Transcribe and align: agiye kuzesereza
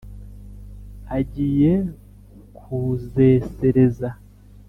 agiye 1.17 1.73
kuzesereza 2.57 4.09